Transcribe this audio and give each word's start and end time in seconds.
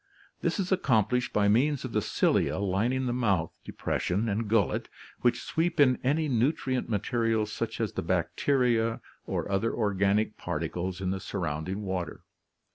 This 0.41 0.59
is 0.59 0.71
accomplished 0.71 1.31
by 1.31 1.47
means 1.47 1.85
of 1.85 1.91
THE 1.91 1.97
ORGANIC 1.97 2.09
KINGDOM 2.09 2.31
25 2.31 2.33
the 2.33 2.49
cQia 2.49 2.71
lining 2.71 3.05
the 3.05 3.13
mouth 3.13 3.51
depression 3.63 4.27
and 4.29 4.47
gullet, 4.49 4.89
which 5.19 5.43
sweep 5.43 5.79
in 5.79 5.99
any 6.03 6.27
nutrient 6.27 6.89
material 6.89 7.45
such 7.45 7.79
as 7.79 7.93
the 7.93 8.01
bacteria 8.01 8.99
or 9.27 9.47
other 9.51 9.71
organic 9.71 10.37
particles 10.39 11.01
in 11.01 11.11
the 11.11 11.19
surrounding 11.19 11.83
water. 11.83 12.23